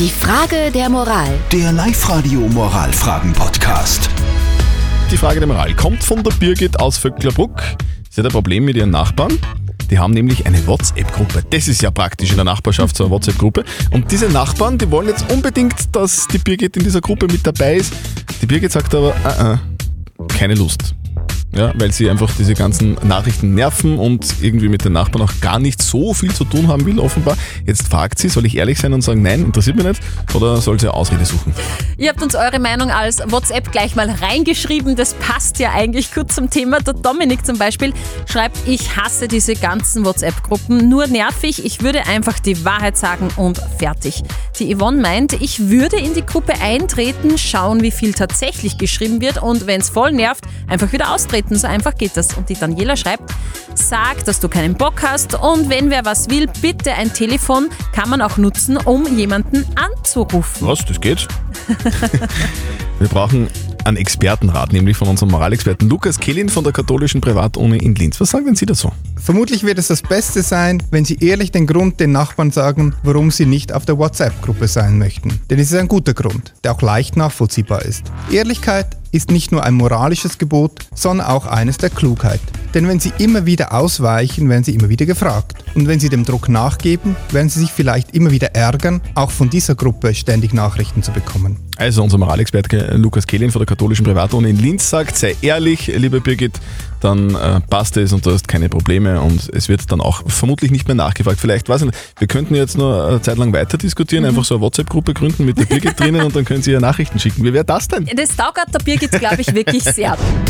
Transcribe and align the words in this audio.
Die 0.00 0.08
Frage 0.08 0.70
der 0.72 0.88
Moral. 0.88 1.38
Der 1.52 1.72
Live-Radio 1.72 2.40
Moralfragen-Podcast. 2.40 4.08
Die 5.10 5.16
Frage 5.18 5.40
der 5.40 5.46
Moral 5.46 5.74
kommt 5.74 6.02
von 6.02 6.24
der 6.24 6.30
Birgit 6.30 6.80
aus 6.80 6.96
Vöcklerbruck. 6.96 7.60
Sie 8.08 8.22
hat 8.22 8.24
ein 8.24 8.32
Problem 8.32 8.64
mit 8.64 8.76
ihren 8.76 8.88
Nachbarn. 8.88 9.38
Die 9.90 9.98
haben 9.98 10.14
nämlich 10.14 10.46
eine 10.46 10.66
WhatsApp-Gruppe. 10.66 11.44
Das 11.50 11.68
ist 11.68 11.82
ja 11.82 11.90
praktisch 11.90 12.30
in 12.30 12.36
der 12.36 12.46
Nachbarschaft 12.46 12.96
so 12.96 13.04
eine 13.04 13.10
WhatsApp-Gruppe. 13.10 13.62
Und 13.90 14.10
diese 14.10 14.30
Nachbarn, 14.30 14.78
die 14.78 14.90
wollen 14.90 15.08
jetzt 15.08 15.30
unbedingt, 15.30 15.94
dass 15.94 16.26
die 16.28 16.38
Birgit 16.38 16.78
in 16.78 16.84
dieser 16.84 17.02
Gruppe 17.02 17.26
mit 17.26 17.46
dabei 17.46 17.74
ist. 17.74 17.92
Die 18.40 18.46
Birgit 18.46 18.72
sagt 18.72 18.94
aber, 18.94 19.14
äh, 19.26 19.52
äh, 19.52 20.26
keine 20.28 20.54
Lust. 20.54 20.94
Ja, 21.52 21.72
weil 21.74 21.90
sie 21.90 22.08
einfach 22.08 22.30
diese 22.38 22.54
ganzen 22.54 22.96
Nachrichten 23.02 23.54
nerven 23.54 23.98
und 23.98 24.36
irgendwie 24.40 24.68
mit 24.68 24.84
den 24.84 24.92
Nachbarn 24.92 25.24
auch 25.24 25.32
gar 25.40 25.58
nicht 25.58 25.82
so 25.82 26.14
viel 26.14 26.32
zu 26.32 26.44
tun 26.44 26.68
haben 26.68 26.86
will, 26.86 27.00
offenbar. 27.00 27.36
Jetzt 27.66 27.88
fragt 27.88 28.20
sie, 28.20 28.28
soll 28.28 28.46
ich 28.46 28.56
ehrlich 28.56 28.78
sein 28.78 28.92
und 28.92 29.02
sagen, 29.02 29.22
nein, 29.22 29.46
interessiert 29.46 29.76
mich 29.76 29.84
nicht, 29.84 30.00
oder 30.32 30.58
soll 30.58 30.78
sie 30.78 30.92
Ausrede 30.92 31.24
suchen? 31.24 31.52
Ihr 31.96 32.08
habt 32.10 32.22
uns 32.22 32.36
eure 32.36 32.60
Meinung 32.60 32.90
als 32.90 33.18
WhatsApp 33.26 33.72
gleich 33.72 33.96
mal 33.96 34.08
reingeschrieben. 34.08 34.94
Das 34.94 35.14
passt 35.14 35.58
ja 35.58 35.72
eigentlich 35.72 36.14
gut 36.14 36.30
zum 36.30 36.50
Thema. 36.50 36.78
Der 36.80 36.94
Dominik 36.94 37.44
zum 37.44 37.58
Beispiel 37.58 37.92
schreibt, 38.26 38.56
ich 38.66 38.96
hasse 38.96 39.26
diese 39.26 39.54
ganzen 39.54 40.04
WhatsApp-Gruppen. 40.04 40.88
Nur 40.88 41.08
nervig, 41.08 41.64
ich 41.64 41.82
würde 41.82 42.06
einfach 42.06 42.38
die 42.38 42.64
Wahrheit 42.64 42.96
sagen 42.96 43.28
und 43.36 43.60
fertig. 43.78 44.22
Die 44.58 44.74
Yvonne 44.74 45.00
meint, 45.00 45.32
ich 45.32 45.68
würde 45.68 45.96
in 45.96 46.14
die 46.14 46.24
Gruppe 46.24 46.54
eintreten, 46.62 47.38
schauen, 47.38 47.82
wie 47.82 47.90
viel 47.90 48.14
tatsächlich 48.14 48.78
geschrieben 48.78 49.20
wird 49.20 49.42
und 49.42 49.66
wenn 49.66 49.80
es 49.80 49.88
voll 49.88 50.12
nervt, 50.12 50.44
einfach 50.68 50.92
wieder 50.92 51.12
austreten. 51.12 51.39
So 51.48 51.66
einfach 51.66 51.94
geht 51.94 52.16
das. 52.16 52.36
Und 52.36 52.48
die 52.48 52.54
Daniela 52.54 52.96
schreibt, 52.96 53.30
sag, 53.74 54.24
dass 54.24 54.40
du 54.40 54.48
keinen 54.48 54.74
Bock 54.74 55.02
hast 55.02 55.34
und 55.34 55.70
wenn 55.70 55.90
wer 55.90 56.04
was 56.04 56.30
will, 56.30 56.48
bitte 56.60 56.92
ein 56.92 57.12
Telefon 57.12 57.68
kann 57.92 58.08
man 58.08 58.22
auch 58.22 58.36
nutzen, 58.36 58.76
um 58.76 59.06
jemanden 59.16 59.66
anzurufen. 59.76 59.99
Was, 60.60 60.84
das 60.84 61.00
geht? 61.00 61.26
Wir 62.98 63.08
brauchen 63.08 63.48
einen 63.84 63.96
Expertenrat, 63.96 64.72
nämlich 64.72 64.96
von 64.96 65.08
unserem 65.08 65.30
Moralexperten 65.30 65.88
Lukas 65.88 66.18
Kehlin 66.18 66.48
von 66.48 66.64
der 66.64 66.72
katholischen 66.72 67.20
Privatuni 67.20 67.78
in 67.78 67.94
Linz. 67.94 68.20
Was 68.20 68.30
sagen 68.30 68.44
denn 68.44 68.56
Sie 68.56 68.66
dazu? 68.66 68.92
Vermutlich 69.16 69.64
wird 69.64 69.78
es 69.78 69.88
das 69.88 70.02
Beste 70.02 70.42
sein, 70.42 70.82
wenn 70.90 71.04
Sie 71.04 71.16
ehrlich 71.20 71.50
den 71.50 71.66
Grund 71.66 72.00
den 72.00 72.12
Nachbarn 72.12 72.50
sagen, 72.50 72.94
warum 73.02 73.30
Sie 73.30 73.46
nicht 73.46 73.72
auf 73.72 73.86
der 73.86 73.98
WhatsApp-Gruppe 73.98 74.68
sein 74.68 74.98
möchten. 74.98 75.40
Denn 75.48 75.58
es 75.58 75.70
ist 75.72 75.78
ein 75.78 75.88
guter 75.88 76.14
Grund, 76.14 76.54
der 76.64 76.72
auch 76.72 76.82
leicht 76.82 77.16
nachvollziehbar 77.16 77.82
ist. 77.82 78.04
Ehrlichkeit 78.30 78.96
ist 79.12 79.30
nicht 79.30 79.50
nur 79.52 79.64
ein 79.64 79.74
moralisches 79.74 80.38
Gebot, 80.38 80.86
sondern 80.94 81.26
auch 81.26 81.46
eines 81.46 81.78
der 81.78 81.90
Klugheit. 81.90 82.40
Denn 82.74 82.86
wenn 82.86 83.00
Sie 83.00 83.12
immer 83.18 83.46
wieder 83.46 83.72
ausweichen, 83.72 84.48
werden 84.48 84.64
Sie 84.64 84.74
immer 84.74 84.88
wieder 84.88 85.06
gefragt. 85.06 85.64
Und 85.74 85.88
wenn 85.88 85.98
Sie 85.98 86.08
dem 86.08 86.24
Druck 86.24 86.48
nachgeben, 86.48 87.16
werden 87.30 87.48
Sie 87.48 87.60
sich 87.60 87.70
vielleicht 87.70 88.14
immer 88.14 88.30
wieder 88.30 88.54
ärgern, 88.54 89.00
auch 89.14 89.30
von 89.30 89.50
dieser 89.50 89.74
Gruppe 89.74 90.14
ständig 90.14 90.52
Nachrichten 90.54 91.02
zu 91.02 91.12
bekommen. 91.12 91.56
Also 91.76 92.02
unser 92.02 92.18
Moralexperte 92.18 92.94
Lukas 92.96 93.26
Kehlin 93.26 93.50
von 93.50 93.60
der 93.60 93.66
katholischen 93.66 94.04
Privatuni 94.04 94.50
in 94.50 94.58
Linz 94.58 94.90
sagt, 94.90 95.16
sei 95.16 95.34
ehrlich, 95.40 95.86
liebe 95.86 96.20
Birgit, 96.20 96.60
dann 97.00 97.34
äh, 97.34 97.60
passt 97.60 97.96
es 97.96 98.12
und 98.12 98.26
du 98.26 98.32
hast 98.32 98.46
keine 98.46 98.68
Probleme 98.68 99.20
und 99.20 99.48
es 99.54 99.70
wird 99.70 99.90
dann 99.90 100.02
auch 100.02 100.22
vermutlich 100.30 100.70
nicht 100.70 100.86
mehr 100.86 100.94
nachgefragt. 100.94 101.40
Vielleicht, 101.40 101.68
weiß 101.68 101.80
ich 101.80 101.86
nicht, 101.86 101.98
wir 102.18 102.28
könnten 102.28 102.54
jetzt 102.54 102.76
nur 102.76 103.06
eine 103.06 103.22
Zeit 103.22 103.38
lang 103.38 103.52
weiter 103.54 103.78
diskutieren, 103.78 104.26
einfach 104.26 104.44
so 104.44 104.56
eine 104.56 104.62
WhatsApp-Gruppe 104.62 105.14
gründen 105.14 105.46
mit 105.46 105.58
der 105.58 105.64
Birgit 105.64 105.98
drinnen 105.98 106.20
und 106.20 106.36
dann 106.36 106.44
können 106.44 106.62
Sie 106.62 106.72
ihr 106.72 106.80
Nachrichten 106.80 107.18
schicken. 107.18 107.44
Wie 107.44 107.52
wäre 107.52 107.64
das 107.64 107.88
denn? 107.88 108.06
Das 108.14 108.36
taugert 108.36 108.74
der 108.74 108.80
Birgit, 108.80 109.12
glaube 109.12 109.40
ich, 109.40 109.54
wirklich 109.54 109.82
sehr. 109.82 110.18